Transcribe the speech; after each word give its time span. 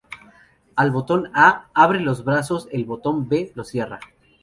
El 0.85 0.89
botón 0.95 1.29
"A" 1.35 1.67
abre 1.75 1.99
los 1.99 2.25
brazos 2.25 2.67
y 2.71 2.75
el 2.77 2.85
botón 2.85 3.29
"B" 3.29 3.51
los 3.53 3.67
cierra. 3.67 3.99